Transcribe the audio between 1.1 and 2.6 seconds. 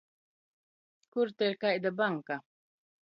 Kur te ir kaida banka?